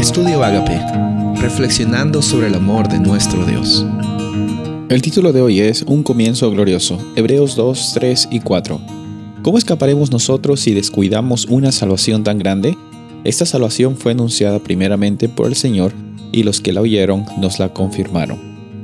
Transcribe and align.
Estudio 0.00 0.42
Agape, 0.42 0.80
reflexionando 1.42 2.22
sobre 2.22 2.46
el 2.46 2.54
amor 2.54 2.88
de 2.88 2.98
nuestro 2.98 3.44
Dios. 3.44 3.84
El 4.88 5.02
título 5.02 5.30
de 5.30 5.42
hoy 5.42 5.60
es 5.60 5.82
Un 5.82 6.02
comienzo 6.02 6.50
glorioso, 6.50 6.98
Hebreos 7.16 7.54
2, 7.54 7.90
3 7.96 8.28
y 8.30 8.40
4. 8.40 8.80
¿Cómo 9.42 9.58
escaparemos 9.58 10.10
nosotros 10.10 10.60
si 10.60 10.72
descuidamos 10.72 11.44
una 11.44 11.70
salvación 11.70 12.24
tan 12.24 12.38
grande? 12.38 12.78
Esta 13.24 13.44
salvación 13.44 13.98
fue 13.98 14.12
anunciada 14.12 14.58
primeramente 14.60 15.28
por 15.28 15.48
el 15.48 15.54
Señor 15.54 15.92
y 16.32 16.44
los 16.44 16.62
que 16.62 16.72
la 16.72 16.80
oyeron 16.80 17.26
nos 17.38 17.58
la 17.58 17.74
confirmaron. 17.74 18.38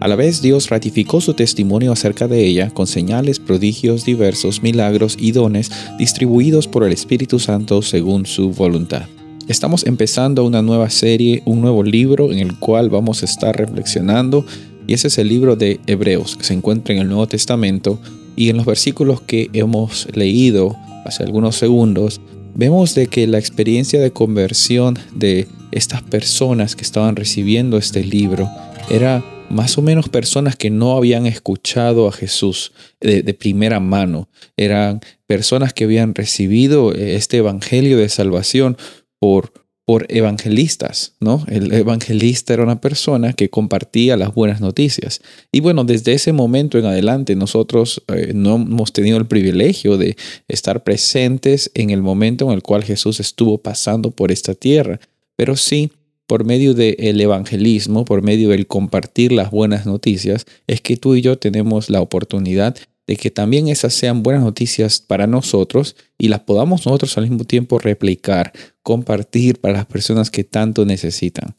A 0.00 0.08
la 0.08 0.14
vez 0.14 0.42
Dios 0.42 0.68
ratificó 0.68 1.22
su 1.22 1.32
testimonio 1.32 1.90
acerca 1.90 2.28
de 2.28 2.44
ella 2.44 2.68
con 2.68 2.86
señales, 2.86 3.40
prodigios, 3.40 4.04
diversos 4.04 4.62
milagros 4.62 5.16
y 5.18 5.32
dones 5.32 5.72
distribuidos 5.98 6.68
por 6.68 6.84
el 6.84 6.92
Espíritu 6.92 7.38
Santo 7.38 7.80
según 7.80 8.26
su 8.26 8.50
voluntad. 8.50 9.06
Estamos 9.48 9.86
empezando 9.86 10.44
una 10.44 10.60
nueva 10.60 10.90
serie, 10.90 11.42
un 11.46 11.62
nuevo 11.62 11.82
libro 11.82 12.32
en 12.32 12.38
el 12.40 12.58
cual 12.58 12.90
vamos 12.90 13.22
a 13.22 13.24
estar 13.24 13.56
reflexionando 13.56 14.44
y 14.86 14.92
ese 14.92 15.08
es 15.08 15.16
el 15.16 15.28
libro 15.28 15.56
de 15.56 15.80
Hebreos 15.86 16.36
que 16.36 16.44
se 16.44 16.52
encuentra 16.52 16.94
en 16.94 17.00
el 17.00 17.08
Nuevo 17.08 17.26
Testamento 17.26 17.98
y 18.36 18.50
en 18.50 18.58
los 18.58 18.66
versículos 18.66 19.22
que 19.22 19.48
hemos 19.54 20.06
leído 20.14 20.76
hace 21.06 21.22
algunos 21.22 21.56
segundos 21.56 22.20
vemos 22.54 22.94
de 22.94 23.06
que 23.06 23.26
la 23.26 23.38
experiencia 23.38 24.02
de 24.02 24.10
conversión 24.10 24.98
de 25.14 25.48
estas 25.72 26.02
personas 26.02 26.76
que 26.76 26.82
estaban 26.82 27.16
recibiendo 27.16 27.78
este 27.78 28.04
libro 28.04 28.50
era 28.90 29.24
más 29.48 29.78
o 29.78 29.82
menos 29.82 30.10
personas 30.10 30.56
que 30.56 30.68
no 30.68 30.94
habían 30.94 31.24
escuchado 31.24 32.06
a 32.06 32.12
Jesús 32.12 32.72
de, 33.00 33.22
primera 33.32 33.80
mano. 33.80 34.28
Eran 34.58 35.00
personas 35.26 35.72
que 35.72 35.84
habían 35.84 36.14
recibido 36.14 36.92
eh, 36.94 37.14
este 37.14 37.38
evangelio 37.38 37.96
de 37.96 38.10
salvación 38.10 38.76
por, 39.18 39.52
por 39.84 40.06
evangelistas, 40.10 41.14
¿no? 41.20 41.44
El 41.48 41.72
evangelista 41.72 42.54
era 42.54 42.62
una 42.62 42.80
persona 42.80 43.32
que 43.32 43.48
compartía 43.48 44.16
las 44.16 44.34
buenas 44.34 44.60
noticias. 44.60 45.20
Y 45.50 45.60
bueno, 45.60 45.84
desde 45.84 46.12
ese 46.12 46.32
momento 46.32 46.78
en 46.78 46.84
adelante 46.84 47.34
nosotros 47.36 48.02
eh, 48.08 48.32
no 48.34 48.56
hemos 48.56 48.92
tenido 48.92 49.18
el 49.18 49.26
privilegio 49.26 49.96
de 49.96 50.16
estar 50.46 50.84
presentes 50.84 51.70
en 51.74 51.90
el 51.90 52.02
momento 52.02 52.46
en 52.46 52.52
el 52.52 52.62
cual 52.62 52.84
Jesús 52.84 53.20
estuvo 53.20 53.58
pasando 53.58 54.10
por 54.10 54.30
esta 54.30 54.54
tierra, 54.54 55.00
pero 55.36 55.56
sí 55.56 55.90
por 56.28 56.44
medio 56.44 56.74
del 56.74 57.18
evangelismo, 57.18 58.04
por 58.04 58.20
medio 58.20 58.50
del 58.50 58.66
compartir 58.66 59.32
las 59.32 59.50
buenas 59.50 59.86
noticias, 59.86 60.44
es 60.66 60.82
que 60.82 60.98
tú 60.98 61.14
y 61.14 61.22
yo 61.22 61.38
tenemos 61.38 61.88
la 61.88 62.02
oportunidad 62.02 62.76
de 63.08 63.16
que 63.16 63.30
también 63.30 63.68
esas 63.68 63.94
sean 63.94 64.22
buenas 64.22 64.42
noticias 64.42 65.00
para 65.00 65.26
nosotros 65.26 65.96
y 66.18 66.28
las 66.28 66.40
podamos 66.40 66.84
nosotros 66.84 67.16
al 67.16 67.24
mismo 67.28 67.44
tiempo 67.44 67.78
replicar, 67.78 68.52
compartir 68.82 69.60
para 69.60 69.78
las 69.78 69.86
personas 69.86 70.30
que 70.30 70.44
tanto 70.44 70.84
necesitan. 70.84 71.54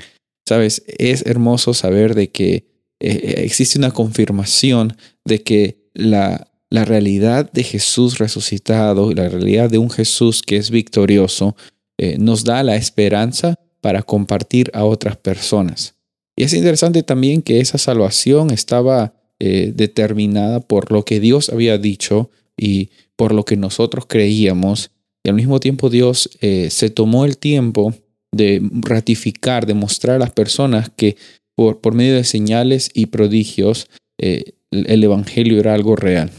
Sabes, 0.48 0.84
es 0.88 1.26
hermoso 1.26 1.74
saber 1.74 2.14
de 2.14 2.30
que 2.30 2.68
eh, 3.00 3.42
existe 3.44 3.80
una 3.80 3.90
confirmación 3.90 4.96
de 5.26 5.42
que 5.42 5.90
la, 5.96 6.52
la 6.70 6.86
realidad 6.86 7.52
de 7.52 7.64
Jesús 7.64 8.20
resucitado, 8.20 9.12
la 9.12 9.28
realidad 9.28 9.72
de 9.72 9.80
un 9.80 9.90
Jesús 9.90 10.44
que 10.44 10.58
es 10.58 10.70
victorioso, 10.70 11.56
eh, 11.98 12.18
nos 12.20 12.44
da 12.44 12.62
la 12.62 12.76
esperanza 12.76 13.56
para 13.82 14.04
compartir 14.04 14.70
a 14.76 14.86
otras 14.86 15.18
personas. 15.18 15.96
Y 16.36 16.44
es 16.44 16.54
interesante 16.54 17.02
también 17.02 17.42
que 17.42 17.60
esa 17.60 17.80
salvación 17.80 18.52
estaba 18.52 19.14
eh, 19.40 19.72
determinada 19.74 20.60
por 20.60 20.92
lo 20.92 21.06
que 21.06 21.22
Dios 21.22 21.50
había 21.50 21.78
dicho 21.78 22.30
y 22.58 22.90
por 23.16 23.34
lo 23.34 23.46
que 23.46 23.56
nosotros 23.56 24.06
creíamos. 24.06 24.92
Y 25.24 25.30
al 25.30 25.36
mismo 25.36 25.60
tiempo 25.60 25.90
Dios 25.90 26.30
eh, 26.42 26.70
se 26.70 26.90
tomó 26.90 27.24
el 27.26 27.38
tiempo 27.38 27.94
de 28.34 28.62
ratificar, 28.82 29.66
de 29.66 29.76
mostrar 29.76 30.18
a 30.18 30.20
las 30.20 30.32
personas 30.32 30.92
que 30.96 31.16
por, 31.56 31.80
por 31.80 31.94
medio 31.94 32.16
de 32.16 32.26
señales 32.26 32.90
y 32.94 33.06
prodigios 33.08 33.88
eh, 34.18 34.54
el 34.72 35.04
Evangelio 35.04 35.60
era 35.60 35.74
algo 35.74 35.96
real. 35.96 36.32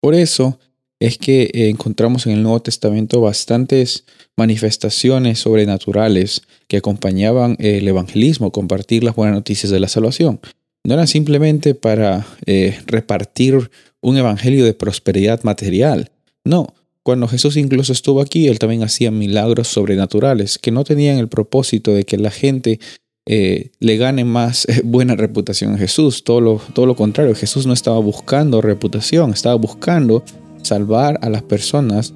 Por 0.00 0.14
eso 0.14 0.58
es 1.00 1.18
que 1.18 1.50
encontramos 1.54 2.26
en 2.26 2.32
el 2.32 2.42
Nuevo 2.42 2.60
Testamento 2.60 3.20
bastantes 3.20 4.04
manifestaciones 4.36 5.38
sobrenaturales 5.38 6.42
que 6.66 6.78
acompañaban 6.78 7.56
el 7.60 7.86
evangelismo, 7.86 8.50
compartir 8.50 9.04
las 9.04 9.14
buenas 9.14 9.36
noticias 9.36 9.70
de 9.70 9.80
la 9.80 9.88
salvación. 9.88 10.40
No 10.84 10.94
eran 10.94 11.06
simplemente 11.06 11.74
para 11.74 12.26
eh, 12.46 12.78
repartir 12.86 13.70
un 14.00 14.16
evangelio 14.16 14.64
de 14.64 14.74
prosperidad 14.74 15.42
material. 15.42 16.10
No, 16.44 16.74
cuando 17.02 17.26
Jesús 17.26 17.56
incluso 17.56 17.92
estuvo 17.92 18.20
aquí, 18.20 18.48
él 18.48 18.58
también 18.58 18.82
hacía 18.82 19.10
milagros 19.10 19.68
sobrenaturales 19.68 20.58
que 20.58 20.70
no 20.70 20.84
tenían 20.84 21.18
el 21.18 21.28
propósito 21.28 21.94
de 21.94 22.04
que 22.04 22.18
la 22.18 22.30
gente 22.30 22.80
eh, 23.26 23.70
le 23.80 23.96
gane 23.96 24.24
más 24.24 24.66
eh, 24.68 24.82
buena 24.84 25.14
reputación 25.16 25.74
a 25.74 25.78
Jesús. 25.78 26.24
Todo 26.24 26.40
lo, 26.40 26.60
todo 26.74 26.86
lo 26.86 26.96
contrario, 26.96 27.34
Jesús 27.34 27.66
no 27.66 27.72
estaba 27.72 27.98
buscando 27.98 28.60
reputación, 28.60 29.32
estaba 29.32 29.54
buscando 29.54 30.24
salvar 30.62 31.18
a 31.22 31.28
las 31.28 31.42
personas 31.42 32.14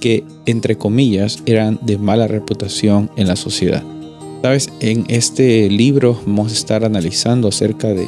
que, 0.00 0.24
entre 0.46 0.76
comillas, 0.76 1.42
eran 1.46 1.78
de 1.82 1.98
mala 1.98 2.26
reputación 2.26 3.10
en 3.16 3.28
la 3.28 3.36
sociedad. 3.36 3.82
Sabes, 4.44 4.70
en 4.80 5.06
este 5.08 5.70
libro 5.70 6.20
vamos 6.26 6.52
a 6.52 6.54
estar 6.54 6.84
analizando 6.84 7.48
acerca 7.48 7.94
de 7.94 8.06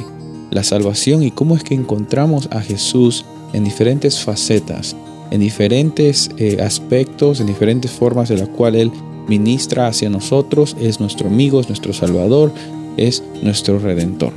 la 0.51 0.61
salvación 0.61 1.23
y 1.23 1.31
cómo 1.31 1.55
es 1.55 1.63
que 1.63 1.73
encontramos 1.73 2.47
a 2.51 2.61
Jesús 2.61 3.25
en 3.53 3.63
diferentes 3.63 4.19
facetas, 4.19 4.95
en 5.31 5.39
diferentes 5.39 6.29
eh, 6.37 6.61
aspectos, 6.61 7.39
en 7.39 7.47
diferentes 7.47 7.89
formas 7.89 8.29
de 8.29 8.37
la 8.37 8.45
cual 8.45 8.75
Él 8.75 8.91
ministra 9.27 9.87
hacia 9.87 10.11
nosotros, 10.11 10.77
es 10.79 10.99
nuestro 10.99 11.27
amigo, 11.27 11.59
es 11.59 11.69
nuestro 11.69 11.91
Salvador, 11.91 12.53
es 12.97 13.23
nuestro 13.41 13.79
Redentor. 13.79 14.31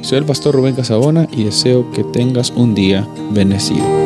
Soy 0.00 0.16
el 0.16 0.24
pastor 0.24 0.54
Rubén 0.54 0.74
Casabona 0.74 1.28
y 1.36 1.44
deseo 1.44 1.90
que 1.90 2.02
tengas 2.02 2.50
un 2.56 2.74
día 2.74 3.06
bendecido. 3.30 4.01